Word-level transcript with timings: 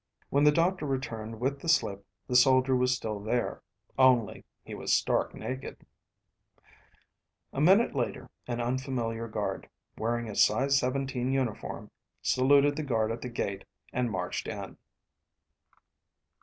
When 0.31 0.43
the 0.45 0.51
doctor 0.51 0.87
returned 0.87 1.39
with 1.39 1.59
the 1.59 1.69
slip 1.69 2.03
the 2.27 2.35
soldier 2.35 2.75
was 2.75 2.91
still 2.91 3.19
there 3.19 3.61
only 3.99 4.43
he 4.65 4.73
was 4.73 4.91
stark 4.91 5.35
naked. 5.35 5.77
A 7.53 7.61
minute 7.61 7.93
later, 7.93 8.27
an 8.47 8.59
unfamiliar 8.59 9.27
guard, 9.27 9.69
wearing 9.99 10.27
a 10.27 10.33
size 10.35 10.75
seventeen 10.75 11.31
uniform, 11.31 11.91
saluted 12.23 12.77
the 12.77 12.81
guard 12.83 13.11
at 13.11 13.21
the 13.21 13.29
gate, 13.29 13.63
and 13.93 14.09
marched 14.09 14.47
in. 14.47 14.75